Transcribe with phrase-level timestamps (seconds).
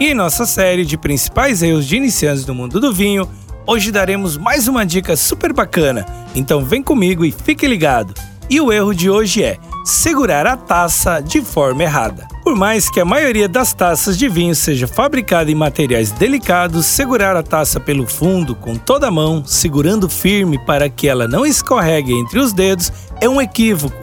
[0.00, 3.28] E em nossa série de principais erros de iniciantes do mundo do vinho,
[3.66, 6.04] hoje daremos mais uma dica super bacana.
[6.34, 8.14] Então vem comigo e fique ligado.
[8.50, 12.26] E o erro de hoje é segurar a taça de forma errada.
[12.42, 17.36] Por mais que a maioria das taças de vinho seja fabricada em materiais delicados, segurar
[17.36, 22.12] a taça pelo fundo com toda a mão, segurando firme para que ela não escorregue
[22.12, 23.96] entre os dedos, é um equívoco.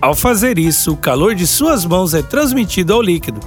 [0.00, 3.40] Ao fazer isso, o calor de suas mãos é transmitido ao líquido,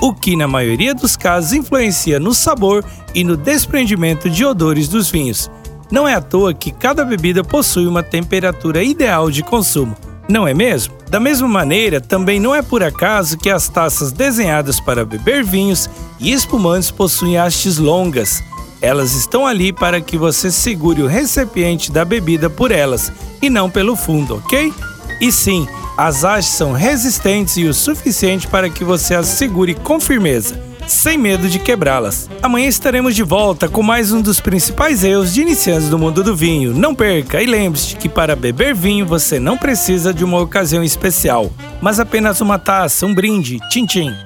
[0.00, 5.10] o que na maioria dos casos influencia no sabor e no desprendimento de odores dos
[5.10, 5.50] vinhos.
[5.90, 9.96] Não é à toa que cada bebida possui uma temperatura ideal de consumo,
[10.28, 10.94] não é mesmo?
[11.08, 15.88] Da mesma maneira, também não é por acaso que as taças desenhadas para beber vinhos
[16.18, 18.42] e espumantes possuem hastes longas.
[18.82, 23.70] Elas estão ali para que você segure o recipiente da bebida por elas e não
[23.70, 24.72] pelo fundo, ok?
[25.20, 25.66] E sim,
[25.96, 31.16] as hastes são resistentes e o suficiente para que você as segure com firmeza, sem
[31.16, 32.28] medo de quebrá-las.
[32.42, 36.36] Amanhã estaremos de volta com mais um dos principais erros de iniciantes do mundo do
[36.36, 36.74] vinho.
[36.74, 41.50] Não perca e lembre-se que para beber vinho você não precisa de uma ocasião especial,
[41.80, 44.10] mas apenas uma taça, um brinde, tchim-tchim.
[44.10, 44.25] O